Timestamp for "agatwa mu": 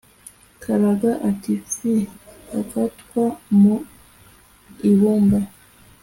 2.09-3.75